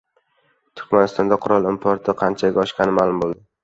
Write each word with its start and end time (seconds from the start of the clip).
Turkmanistonda 0.81 1.39
qurol 1.45 1.71
importi 1.75 2.19
qanchaga 2.25 2.67
oshgani 2.69 3.01
ma’lum 3.01 3.27
bo‘ldi 3.27 3.45